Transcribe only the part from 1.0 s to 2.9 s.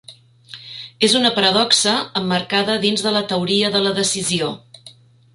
És una paradoxa emmarcada